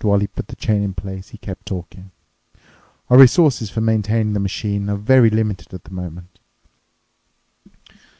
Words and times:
And 0.00 0.08
while 0.10 0.18
he 0.18 0.26
put 0.26 0.48
the 0.48 0.56
chain 0.56 0.82
in 0.82 0.92
place, 0.92 1.28
he 1.28 1.38
kept 1.38 1.64
talking, 1.66 2.10
"Our 3.08 3.16
resources 3.16 3.70
for 3.70 3.80
maintaining 3.80 4.32
the 4.32 4.40
machine 4.40 4.90
are 4.90 4.96
very 4.96 5.30
limited 5.30 5.72
at 5.72 5.84
the 5.84 5.92
moment. 5.94 6.40